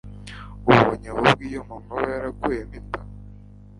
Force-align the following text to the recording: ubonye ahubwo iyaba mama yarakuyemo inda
ubonye 0.69 1.07
ahubwo 1.13 1.41
iyaba 1.47 1.69
mama 1.87 1.95
yarakuyemo 2.11 2.73
inda 2.79 2.99